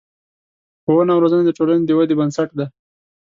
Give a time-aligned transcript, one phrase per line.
[0.83, 2.65] ښوونه او روزنه د ټولنې د ودې بنسټ دی.